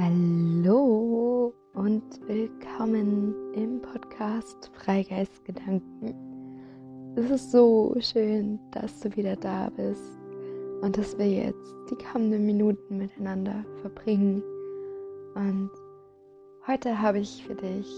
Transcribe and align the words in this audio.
Hallo 0.00 1.52
und 1.74 2.04
willkommen 2.28 3.34
im 3.54 3.82
Podcast 3.82 4.70
Freigeistgedanken. 4.74 6.14
Es 7.16 7.28
ist 7.30 7.50
so 7.50 7.96
schön, 7.98 8.60
dass 8.70 9.00
du 9.00 9.16
wieder 9.16 9.34
da 9.34 9.70
bist 9.70 10.20
und 10.82 10.96
dass 10.96 11.18
wir 11.18 11.26
jetzt 11.26 11.74
die 11.90 11.96
kommenden 11.96 12.46
Minuten 12.46 12.98
miteinander 12.98 13.64
verbringen. 13.80 14.40
Und 15.34 15.70
heute 16.68 17.02
habe 17.02 17.18
ich 17.18 17.44
für 17.44 17.56
dich 17.56 17.92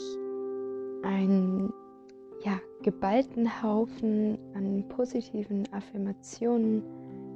einen 1.03 1.71
ja, 2.45 2.59
geballten 2.81 3.63
Haufen 3.63 4.39
an 4.55 4.89
positiven 4.89 5.69
Affirmationen 5.71 6.83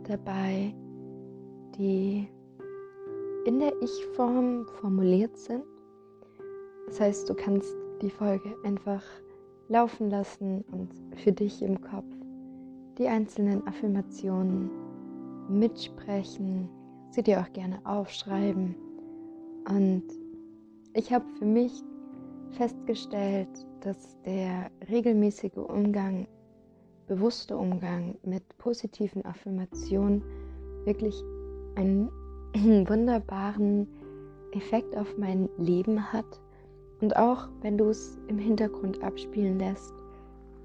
dabei, 0.05 0.75
die 1.77 2.29
in 3.45 3.59
der 3.59 3.73
Ich-Form 3.83 4.67
formuliert 4.81 5.37
sind. 5.37 5.65
Das 6.87 7.01
heißt, 7.01 7.29
du 7.29 7.35
kannst 7.35 7.75
die 8.01 8.11
Folge 8.11 8.57
einfach 8.65 9.03
laufen 9.69 10.11
lassen 10.11 10.65
und 10.73 10.91
für 11.19 11.33
dich 11.33 11.63
im 11.63 11.81
Kopf 11.81 12.05
die 12.99 13.09
einzelnen 13.09 13.67
Affirmationen 13.67 14.71
mitsprechen, 15.49 16.69
sie 17.11 17.23
dir 17.23 17.41
auch 17.41 17.53
gerne 17.53 17.81
aufschreiben. 17.85 18.75
Und 19.69 20.05
ich 20.95 21.13
habe 21.13 21.25
für 21.39 21.45
mich 21.45 21.73
festgestellt, 22.51 23.49
dass 23.81 24.21
der 24.23 24.71
regelmäßige 24.89 25.57
Umgang, 25.57 26.27
bewusste 27.07 27.57
Umgang 27.57 28.17
mit 28.23 28.43
positiven 28.57 29.25
Affirmationen 29.25 30.23
wirklich 30.85 31.15
einen 31.75 32.09
wunderbaren 32.55 33.87
Effekt 34.53 34.97
auf 34.97 35.17
mein 35.19 35.49
Leben 35.59 36.13
hat. 36.13 36.41
Und 37.01 37.17
auch 37.17 37.49
wenn 37.61 37.77
du 37.77 37.89
es 37.89 38.19
im 38.29 38.39
Hintergrund 38.39 39.03
abspielen 39.03 39.59
lässt, 39.59 39.93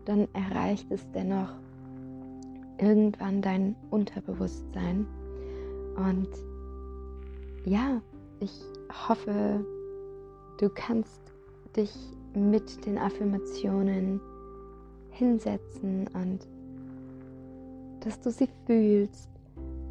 dann 0.05 0.27
erreicht 0.33 0.89
es 0.91 1.05
dennoch 1.11 1.53
irgendwann 2.77 3.41
dein 3.41 3.75
Unterbewusstsein. 3.89 5.05
Und 5.95 6.29
ja, 7.65 8.01
ich 8.39 8.61
hoffe, 9.07 9.65
du 10.59 10.69
kannst 10.69 11.21
dich 11.75 11.93
mit 12.33 12.85
den 12.85 12.97
Affirmationen 12.97 14.21
hinsetzen 15.11 16.07
und 16.13 16.47
dass 17.99 18.19
du 18.21 18.31
sie 18.31 18.47
fühlst. 18.65 19.29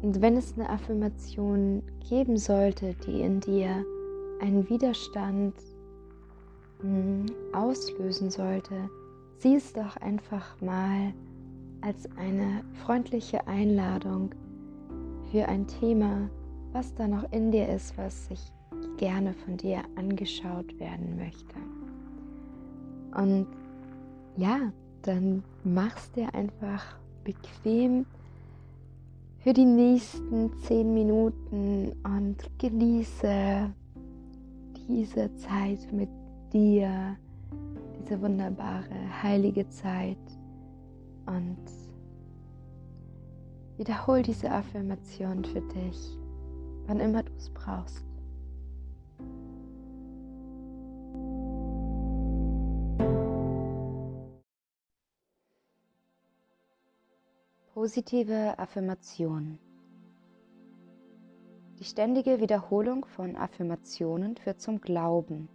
Und 0.01 0.21
wenn 0.21 0.37
es 0.37 0.53
eine 0.55 0.69
Affirmation 0.69 1.83
geben 2.07 2.37
sollte, 2.37 2.95
die 3.05 3.21
in 3.21 3.41
dir 3.41 3.85
einen 4.39 4.69
Widerstand 4.69 5.53
hm, 6.81 7.25
auslösen 7.53 8.29
sollte, 8.29 8.89
sieh 9.39 9.55
es 9.55 9.73
doch 9.73 9.97
einfach 9.97 10.59
mal 10.61 11.13
als 11.81 12.07
eine 12.17 12.63
freundliche 12.85 13.45
Einladung 13.47 14.31
für 15.31 15.47
ein 15.47 15.67
Thema, 15.67 16.29
was 16.71 16.93
da 16.95 17.07
noch 17.07 17.29
in 17.31 17.51
dir 17.51 17.67
ist, 17.67 17.97
was 17.97 18.27
sich 18.27 18.39
gerne 18.97 19.33
von 19.33 19.57
dir 19.57 19.81
angeschaut 19.95 20.77
werden 20.79 21.17
möchte. 21.17 21.55
Und 23.15 23.47
ja, 24.37 24.71
dann 25.01 25.43
machst 25.63 26.15
dir 26.15 26.33
einfach 26.33 26.85
bequem 27.23 28.05
für 29.39 29.53
die 29.53 29.65
nächsten 29.65 30.51
zehn 30.63 30.93
Minuten 30.93 31.93
und 32.03 32.35
genieße 32.57 33.73
diese 34.87 35.33
Zeit 35.35 35.91
mit 35.93 36.09
dir, 36.51 37.15
diese 38.01 38.21
wunderbare, 38.21 39.23
heilige 39.23 39.67
Zeit 39.69 40.17
und 41.25 41.57
wiederhol 43.77 44.23
diese 44.23 44.51
Affirmation 44.51 45.45
für 45.45 45.61
dich, 45.61 46.17
wann 46.87 46.99
immer 46.99 47.23
du 47.23 47.31
es 47.37 47.49
brauchst. 47.49 48.08
Positive 57.79 58.59
Affirmation. 58.59 59.57
Die 61.79 61.85
ständige 61.85 62.41
Wiederholung 62.41 63.05
von 63.05 63.37
Affirmationen 63.37 64.35
führt 64.35 64.59
zum 64.59 64.81
Glauben. 64.81 65.47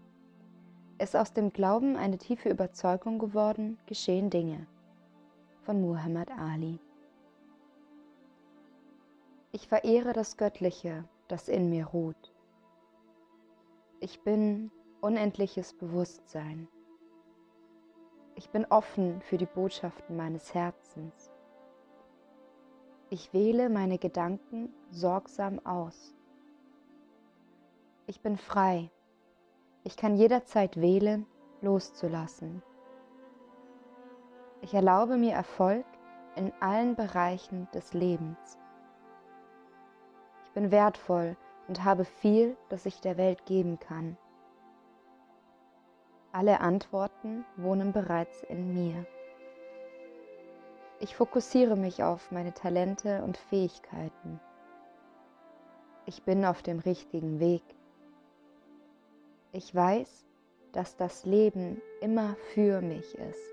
Es 0.97 1.15
aus 1.15 1.35
dem 1.35 1.53
Glauben 1.53 1.97
eine 1.97 2.17
tiefe 2.17 2.49
Überzeugung 2.49 3.19
geworden, 3.19 3.77
geschehen 3.85 4.31
Dinge 4.31 4.67
von 5.65 5.83
Muhammad 5.83 6.31
Ali. 6.31 6.79
Ich 9.53 9.69
verehre 9.69 10.15
das 10.15 10.39
Göttliche, 10.39 11.05
das 11.29 11.51
in 11.51 11.69
mir 11.69 11.89
ruht. 11.89 12.33
Ich 14.01 14.23
bin 14.23 14.71
unendliches 15.03 15.75
Bewusstsein. 15.75 16.69
Ich 18.35 18.49
bin 18.49 18.65
offen 18.71 19.21
für 19.21 19.37
die 19.37 19.45
Botschaften 19.45 20.17
meines 20.17 20.55
Herzens. 20.55 21.31
Ich 23.11 23.33
wähle 23.33 23.69
meine 23.69 23.99
Gedanken 23.99 24.73
sorgsam 24.91 25.65
aus. 25.65 26.15
Ich 28.07 28.21
bin 28.21 28.37
frei. 28.37 28.91
Ich 29.83 29.97
kann 29.97 30.17
jederzeit 30.17 30.81
wählen, 30.81 31.27
loszulassen. 31.61 32.63
Ich 34.63 34.73
erlaube 34.73 35.19
mir 35.19 35.35
Erfolg 35.35 35.85
in 36.37 36.53
allen 36.61 36.97
Bereichen 36.97 37.69
des 37.75 37.93
Lebens. 37.93 38.59
Ich 40.47 40.51
bin 40.53 40.71
wertvoll 40.71 41.37
und 41.69 41.85
habe 41.85 42.05
viel, 42.05 42.57
das 42.71 42.87
ich 42.87 43.01
der 43.01 43.19
Welt 43.19 43.45
geben 43.45 43.79
kann. 43.79 44.17
Alle 46.33 46.61
Antworten 46.61 47.45
wohnen 47.57 47.93
bereits 47.93 48.43
in 48.45 48.75
mir. 48.75 49.07
Ich 51.05 51.17
fokussiere 51.17 51.77
mich 51.77 52.03
auf 52.03 52.33
meine 52.33 52.55
Talente 52.55 53.23
und 53.25 53.37
Fähigkeiten. 53.37 54.41
Ich 56.07 56.23
bin 56.23 56.47
auf 56.47 56.63
dem 56.63 56.79
richtigen 56.79 57.41
Weg. 57.41 57.63
Ich 59.53 59.75
weiß, 59.75 60.25
dass 60.73 60.97
das 60.97 61.27
Leben 61.27 61.83
immer 62.01 62.37
für 62.55 62.81
mich 62.81 63.19
ist. 63.19 63.53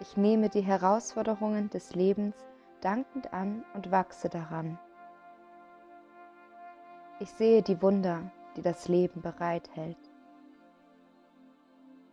Ich 0.00 0.18
nehme 0.18 0.50
die 0.50 0.60
Herausforderungen 0.60 1.70
des 1.70 1.94
Lebens 1.94 2.36
dankend 2.82 3.32
an 3.32 3.64
und 3.72 3.90
wachse 3.90 4.28
daran. 4.28 4.78
Ich 7.20 7.30
sehe 7.30 7.62
die 7.62 7.80
Wunder, 7.80 8.30
die 8.54 8.62
das 8.62 8.86
Leben 8.86 9.22
bereithält. 9.22 9.96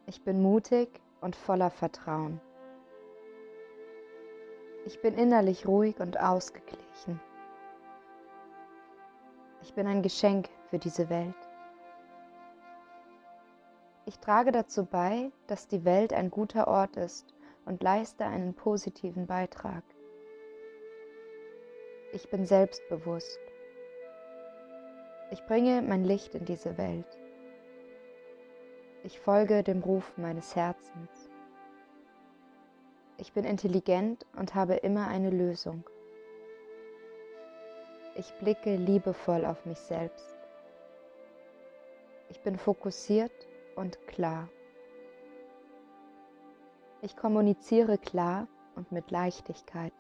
Ich 0.06 0.24
bin 0.24 0.42
mutig 0.42 1.02
und 1.20 1.36
voller 1.36 1.70
Vertrauen. 1.70 2.40
Ich 4.86 5.02
bin 5.02 5.18
innerlich 5.18 5.68
ruhig 5.68 6.00
und 6.00 6.20
ausgeglichen. 6.20 7.20
Ich 9.64 9.74
bin 9.74 9.88
ein 9.88 10.04
Geschenk 10.04 10.48
für 10.70 10.78
diese 10.78 11.10
Welt. 11.10 11.34
Ich 14.06 14.20
trage 14.20 14.52
dazu 14.52 14.86
bei, 14.86 15.32
dass 15.48 15.68
die 15.68 15.86
Welt 15.86 16.14
ein 16.14 16.30
guter 16.30 16.68
Ort 16.68 16.98
ist 16.98 17.34
und 17.66 17.82
leiste 17.82 18.26
einen 18.26 18.54
positiven 18.54 19.26
Beitrag. 19.26 19.84
Ich 22.14 22.30
bin 22.30 22.46
selbstbewusst. 22.46 23.40
Ich 25.32 25.44
bringe 25.48 25.82
mein 25.82 26.04
Licht 26.04 26.36
in 26.36 26.46
diese 26.46 26.78
Welt. 26.78 27.18
Ich 29.04 29.20
folge 29.20 29.64
dem 29.64 29.82
Ruf 29.82 30.16
meines 30.16 30.56
Herzens. 30.56 31.25
Ich 33.26 33.34
bin 33.34 33.44
intelligent 33.44 34.24
und 34.38 34.54
habe 34.54 34.76
immer 34.76 35.08
eine 35.08 35.32
Lösung. 35.32 35.84
Ich 38.14 38.32
blicke 38.36 38.76
liebevoll 38.76 39.46
auf 39.46 39.66
mich 39.66 39.80
selbst. 39.80 40.38
Ich 42.30 42.40
bin 42.42 42.56
fokussiert 42.56 43.32
und 43.76 43.98
klar. 44.06 44.48
Ich 47.02 47.18
kommuniziere 47.18 47.98
klar 47.98 48.48
und 48.76 48.92
mit 48.92 49.10
Leichtigkeit. 49.10 49.94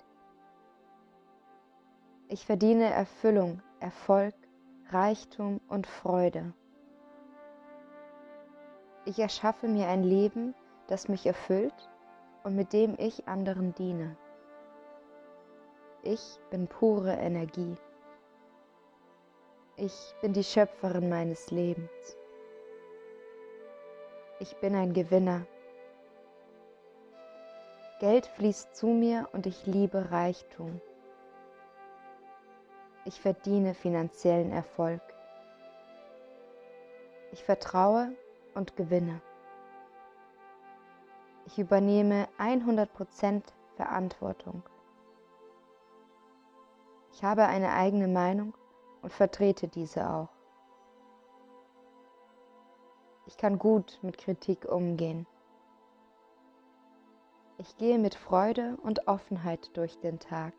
Ich 2.27 2.45
verdiene 2.45 2.91
Erfüllung, 2.91 3.59
Erfolg, 3.79 4.35
Reichtum 4.91 5.61
und 5.67 5.87
Freude. 5.87 6.53
Ich 9.05 9.17
erschaffe 9.17 9.67
mir 9.67 9.87
ein 9.87 10.03
Leben, 10.03 10.53
das 10.85 11.07
mich 11.07 11.25
erfüllt 11.25 11.89
und 12.45 12.55
mit 12.55 12.73
dem 12.73 12.95
ich 12.99 13.27
anderen 13.27 13.73
diene. 13.73 14.15
Ich 16.03 16.39
bin 16.51 16.67
pure 16.67 17.13
Energie. 17.13 17.75
Ich 19.77 20.15
bin 20.21 20.31
die 20.31 20.43
Schöpferin 20.43 21.09
meines 21.09 21.49
Lebens. 21.49 21.89
Ich 24.39 24.55
bin 24.57 24.75
ein 24.75 24.93
Gewinner. 24.93 25.47
Geld 27.99 28.27
fließt 28.27 28.75
zu 28.75 28.87
mir 28.87 29.27
und 29.33 29.47
ich 29.47 29.65
liebe 29.65 30.11
Reichtum. 30.11 30.79
Ich 33.05 33.19
verdiene 33.19 33.73
finanziellen 33.73 34.51
Erfolg. 34.51 35.01
Ich 37.31 37.43
vertraue 37.43 38.11
und 38.53 38.75
gewinne. 38.75 39.19
Ich 41.45 41.59
übernehme 41.59 42.27
100% 42.39 43.43
Verantwortung. 43.75 44.63
Ich 47.13 47.23
habe 47.23 47.45
eine 47.45 47.73
eigene 47.73 48.07
Meinung 48.07 48.53
und 49.01 49.13
vertrete 49.13 49.67
diese 49.67 50.09
auch. 50.09 50.29
Ich 53.27 53.37
kann 53.37 53.57
gut 53.57 53.99
mit 54.01 54.17
Kritik 54.17 54.65
umgehen. 54.65 55.25
Ich 57.57 57.77
gehe 57.77 57.99
mit 57.99 58.15
Freude 58.15 58.77
und 58.83 59.07
Offenheit 59.07 59.75
durch 59.77 59.97
den 59.99 60.19
Tag. 60.19 60.53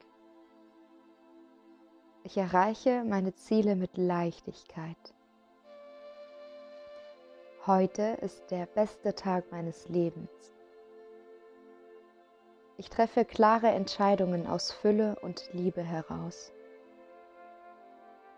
Ich 2.25 2.37
erreiche 2.39 3.05
meine 3.05 3.35
Ziele 3.35 3.77
mit 3.77 3.97
Leichtigkeit. 3.97 5.15
Heute 7.67 8.03
ist 8.23 8.51
der 8.51 8.67
beste 8.67 9.15
Tag 9.15 9.51
meines 9.53 9.89
Lebens. 9.89 10.56
Ich 12.79 12.91
treffe 12.91 13.25
klare 13.25 13.69
Entscheidungen 13.69 14.47
aus 14.47 14.71
Fülle 14.71 15.17
und 15.23 15.49
Liebe 15.53 15.83
heraus. 15.83 16.53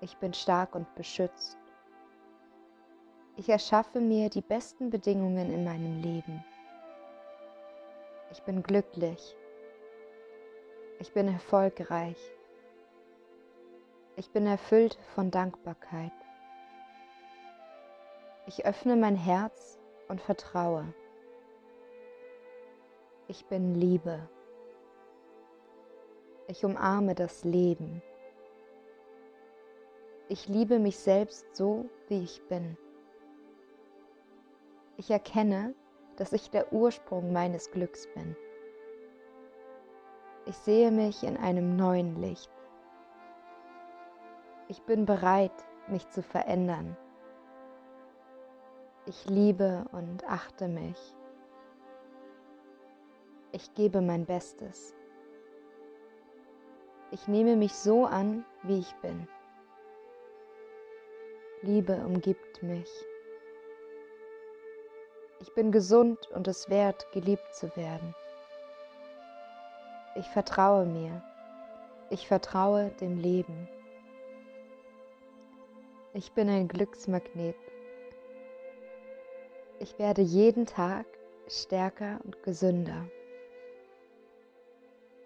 Ich 0.01 0.17
bin 0.19 0.33
stark 0.33 0.77
und 0.77 0.95
beschützt. 0.95 1.59
Ich 3.37 3.49
erschaffe 3.49 4.01
mir 4.01 4.31
die 4.31 4.41
besten 4.41 4.91
Bedingungen 4.91 5.53
in 5.53 5.65
meinem 5.65 6.03
Leben. 6.03 6.45
Ich 8.31 8.43
bin 8.43 8.63
glücklich. 8.63 9.37
Ich 11.01 11.13
bin 11.13 11.27
erfolgreich. 11.27 12.19
Ich 14.15 14.31
bin 14.31 14.47
erfüllt 14.47 14.99
von 15.15 15.33
Dankbarkeit. 15.33 16.13
Ich 18.47 18.65
öffne 18.65 18.95
mein 18.95 19.17
Herz 19.17 19.81
und 20.09 20.21
vertraue. 20.21 20.95
Ich 23.31 23.45
bin 23.45 23.75
Liebe. 23.75 24.27
Ich 26.47 26.65
umarme 26.65 27.15
das 27.15 27.45
Leben. 27.45 28.01
Ich 30.31 30.49
liebe 30.49 30.79
mich 30.79 30.99
selbst 30.99 31.55
so, 31.55 31.91
wie 32.09 32.23
ich 32.23 32.43
bin. 32.49 32.79
Ich 34.97 35.11
erkenne, 35.11 35.75
dass 36.17 36.33
ich 36.33 36.49
der 36.49 36.73
Ursprung 36.73 37.31
meines 37.31 37.71
Glücks 37.71 38.07
bin. 38.15 38.35
Ich 40.47 40.57
sehe 40.57 40.91
mich 40.91 41.23
in 41.23 41.37
einem 41.37 41.77
neuen 41.77 42.17
Licht. 42.23 42.51
Ich 44.69 44.81
bin 44.85 45.05
bereit, 45.05 45.53
mich 45.87 46.09
zu 46.09 46.23
verändern. 46.23 46.97
Ich 49.05 49.29
liebe 49.29 49.85
und 49.93 50.27
achte 50.27 50.67
mich. 50.67 51.18
Ich 53.51 53.75
gebe 53.75 54.03
mein 54.03 54.27
Bestes. 54.27 54.95
Ich 57.11 57.27
nehme 57.29 57.57
mich 57.57 57.73
so 57.73 58.05
an, 58.05 58.45
wie 58.63 58.79
ich 58.79 58.95
bin. 58.97 59.27
Liebe 61.63 61.95
umgibt 62.07 62.63
mich. 62.63 62.91
Ich 65.41 65.55
bin 65.55 65.73
gesund 65.73 66.29
und 66.35 66.47
es 66.47 66.69
wert, 66.69 67.11
geliebt 67.13 67.55
zu 67.55 67.75
werden. 67.75 68.15
Ich 70.15 70.29
vertraue 70.29 70.85
mir. 70.85 71.23
Ich 72.11 72.29
vertraue 72.29 72.91
dem 73.01 73.19
Leben. 73.19 73.69
Ich 76.13 76.33
bin 76.33 76.51
ein 76.51 76.69
Glücksmagnet. 76.69 77.57
Ich 79.79 79.99
werde 79.99 80.23
jeden 80.23 80.67
Tag 80.67 81.07
stärker 81.49 82.21
und 82.25 82.43
gesünder. 82.43 83.07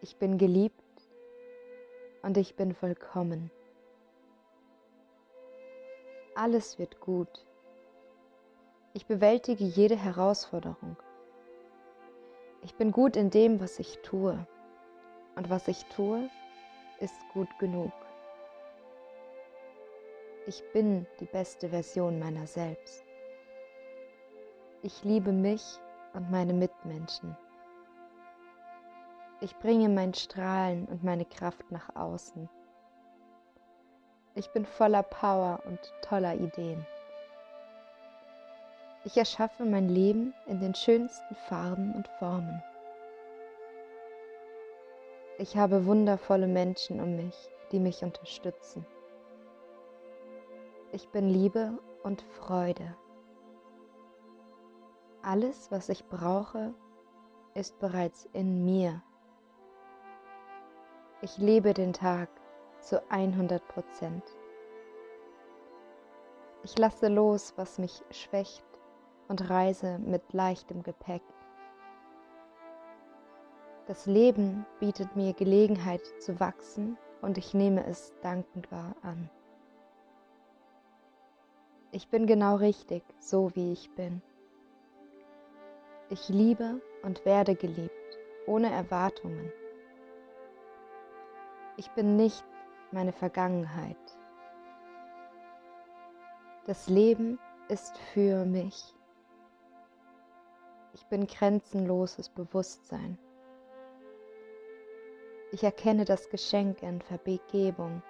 Ich 0.05 0.17
bin 0.17 0.37
geliebt 0.37 0.83
und 2.23 2.37
ich 2.37 2.57
bin 2.57 2.75
vollkommen. 2.75 3.53
Alles 6.35 6.77
wird 6.81 6.99
gut. 6.99 7.47
Ich 8.95 9.07
bewältige 9.07 9.63
jede 9.63 9.97
Herausforderung. 9.97 10.97
Ich 12.63 12.75
bin 12.75 12.91
gut 12.91 13.17
in 13.17 13.31
dem, 13.31 13.61
was 13.61 13.79
ich 13.79 14.01
tue. 14.01 14.45
Und 15.37 15.49
was 15.51 15.69
ich 15.69 15.85
tue, 15.85 16.29
ist 16.99 17.15
gut 17.33 17.49
genug. 17.61 17.93
Ich 20.49 20.65
bin 20.73 21.07
die 21.21 21.27
beste 21.27 21.69
Version 21.69 22.19
meiner 22.19 22.49
selbst. 22.49 23.05
Ich 24.83 25.05
liebe 25.05 25.31
mich 25.31 25.63
und 26.13 26.29
meine 26.29 26.55
Mitmenschen. 26.55 27.37
Ich 29.43 29.59
bringe 29.59 29.89
mein 29.89 30.15
Strahlen 30.15 30.85
und 30.87 31.03
meine 31.03 31.25
Kraft 31.25 31.73
nach 31.73 31.97
außen. 31.97 32.49
Ich 34.37 34.49
bin 34.53 34.65
voller 34.65 35.03
Power 35.03 35.61
und 35.67 35.81
toller 36.01 36.37
Ideen. 36.37 36.87
Ich 39.05 39.17
erschaffe 39.17 39.65
mein 39.65 39.89
Leben 39.89 40.33
in 40.47 40.61
den 40.61 40.77
schönsten 40.77 41.35
Farben 41.49 41.93
und 41.93 42.07
Formen. 42.21 42.63
Ich 45.39 45.57
habe 45.57 45.87
wundervolle 45.87 46.47
Menschen 46.47 47.01
um 47.01 47.17
mich, 47.17 47.51
die 47.73 47.81
mich 47.81 48.05
unterstützen. 48.05 48.87
Ich 50.93 51.09
bin 51.09 51.29
Liebe 51.29 51.81
und 52.05 52.23
Freude. 52.39 52.97
Alles, 55.21 55.73
was 55.73 55.89
ich 55.89 56.07
brauche, 56.07 56.73
ist 57.55 57.81
bereits 57.81 58.29
in 58.33 58.65
mir. 58.65 59.03
Ich 61.25 61.39
lebe 61.39 61.73
den 61.73 61.93
Tag 61.93 62.29
zu 62.81 63.01
100 63.09 63.69
Prozent. 63.69 64.25
Ich 66.65 66.77
lasse 66.77 67.07
los, 67.07 67.53
was 67.55 67.79
mich 67.79 68.03
schwächt 68.11 68.65
und 69.29 69.49
reise 69.49 70.01
mit 70.01 70.33
leichtem 70.33 70.83
Gepäck. 70.83 71.23
Das 73.87 74.07
Leben 74.07 74.67
bietet 74.81 75.15
mir 75.15 75.33
Gelegenheit 75.33 76.03
zu 76.19 76.41
wachsen 76.41 76.99
und 77.21 77.39
ich 77.39 77.55
nehme 77.55 77.87
es 77.87 78.13
dankbar 78.23 78.97
an. 79.03 79.31
Ich 81.93 82.09
bin 82.09 82.27
genau 82.27 82.57
richtig, 82.57 83.05
so 83.21 83.55
wie 83.55 83.73
ich 83.73 83.95
bin. 83.95 84.23
Ich 86.11 86.29
liebe 86.29 86.81
und 87.05 87.25
werde 87.25 87.55
geliebt, 87.55 88.19
ohne 88.49 88.73
Erwartungen. 88.73 89.53
Ich 91.77 91.91
bin 91.93 92.17
nicht 92.17 92.45
meine 92.91 93.13
Vergangenheit. 93.13 93.97
Das 96.67 96.89
Leben 96.89 97.39
ist 97.69 97.97
für 98.13 98.45
mich. 98.45 98.95
Ich 100.95 101.05
bin 101.07 101.27
grenzenloses 101.27 102.29
Bewusstsein. 102.29 103.19
Ich 105.51 105.65
erkenne 105.65 106.05
das 106.05 106.29
Geschenk 106.29 106.83
in 106.83 107.01
Vergebung. 107.01 108.03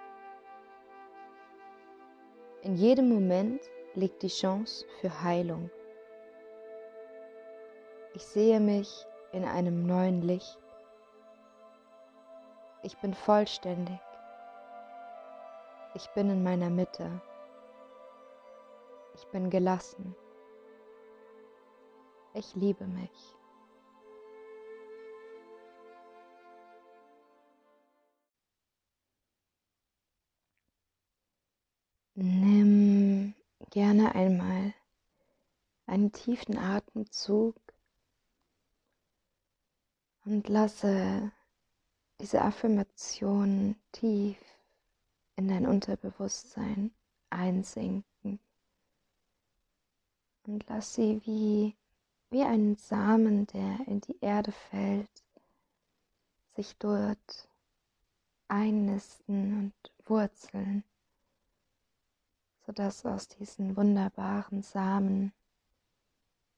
In 2.61 2.75
jedem 2.75 3.09
Moment 3.09 3.61
liegt 3.95 4.21
die 4.21 4.27
Chance 4.27 4.85
für 4.99 5.23
Heilung. 5.23 5.69
Ich 8.13 8.25
sehe 8.25 8.59
mich 8.59 9.05
in 9.31 9.43
einem 9.43 9.85
neuen 9.85 10.21
Licht. 10.21 10.62
Ich 12.85 12.97
bin 12.97 13.13
vollständig. 13.13 13.99
Ich 15.95 16.09
bin 16.09 16.29
in 16.29 16.43
meiner 16.43 16.69
Mitte. 16.69 17.21
Ich 19.15 19.25
bin 19.27 19.49
gelassen. 19.49 20.15
Ich 22.33 22.55
liebe 22.55 22.85
mich. 22.85 23.35
Nimm 32.15 33.33
gerne 33.69 34.13
einmal 34.13 34.73
einen 35.85 36.11
tiefen 36.11 36.57
Atemzug 36.57 37.55
und 40.25 40.49
lasse 40.49 41.31
diese 42.23 42.41
Affirmation 42.41 43.75
tief 43.91 44.37
in 45.35 45.49
dein 45.49 45.67
Unterbewusstsein 45.67 46.93
einsinken. 47.29 48.39
Und 50.45 50.65
lass 50.69 50.95
sie 50.95 51.21
wie, 51.25 51.75
wie 52.29 52.43
einen 52.43 52.77
Samen, 52.77 53.45
der 53.47 53.77
in 53.87 53.99
die 53.99 54.17
Erde 54.21 54.53
fällt, 54.53 55.09
sich 56.55 56.77
dort 56.77 57.49
einnisten 58.47 59.73
und 59.73 60.07
wurzeln, 60.07 60.85
sodass 62.65 63.05
aus 63.05 63.27
diesen 63.27 63.75
wunderbaren 63.75 64.61
Samen 64.61 65.33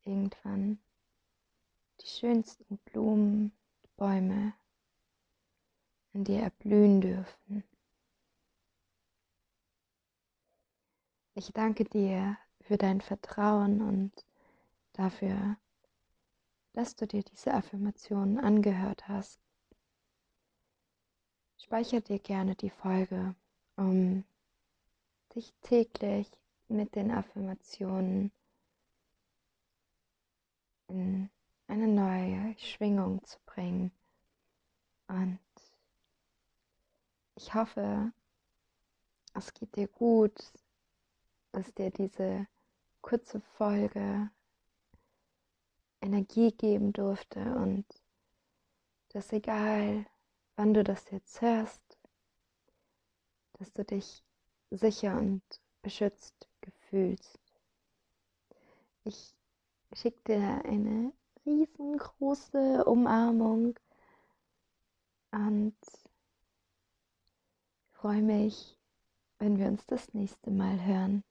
irgendwann 0.03 0.77
die 2.01 2.07
schönsten 2.07 2.77
Blumen, 2.85 3.51
Bäume 3.97 4.53
in 6.15 6.23
dir 6.23 6.43
erblühen 6.43 7.01
dürfen. 7.01 7.63
Ich 11.33 11.51
danke 11.51 11.83
dir 11.83 12.37
für 12.61 12.77
dein 12.77 13.01
Vertrauen 13.01 13.81
und 13.81 14.13
dafür, 14.93 15.57
dass 16.71 16.95
du 16.95 17.05
dir 17.05 17.21
diese 17.21 17.53
Affirmationen 17.53 18.39
angehört 18.39 19.09
hast. 19.09 19.41
Speicher 21.61 21.99
dir 21.99 22.19
gerne 22.19 22.55
die 22.55 22.69
Folge, 22.69 23.35
um 23.75 24.23
dich 25.35 25.53
täglich 25.61 26.31
mit 26.69 26.95
den 26.95 27.11
Affirmationen 27.11 28.31
in 30.87 31.29
eine 31.67 31.87
neue 31.87 32.57
Schwingung 32.57 33.21
zu 33.25 33.37
bringen. 33.45 33.91
Und 35.07 35.39
ich 37.35 37.53
hoffe, 37.53 38.11
es 39.33 39.53
geht 39.53 39.75
dir 39.75 39.87
gut, 39.87 40.53
dass 41.51 41.73
dir 41.73 41.91
diese 41.91 42.47
kurze 43.01 43.41
Folge 43.41 44.29
Energie 46.01 46.51
geben 46.51 46.93
durfte 46.93 47.39
und 47.39 47.85
dass 49.09 49.31
egal, 49.31 50.05
wann 50.55 50.73
du 50.73 50.83
das 50.83 51.09
jetzt 51.11 51.41
hörst, 51.41 51.81
dass 53.53 53.71
du 53.73 53.83
dich 53.83 54.23
sicher 54.71 55.17
und 55.17 55.41
beschützt 55.81 56.47
gefühlst. 56.61 57.39
Ich 59.03 59.35
schicke 59.93 60.21
dir 60.33 60.65
eine 60.65 61.13
riesengroße 61.45 62.83
Umarmung 62.85 63.77
und 65.31 65.75
freue 68.05 68.21
mich, 68.21 68.77
wenn 69.39 69.57
wir 69.57 69.65
uns 69.65 69.83
das 69.87 70.13
nächste 70.13 70.51
Mal 70.51 70.85
hören. 70.85 71.23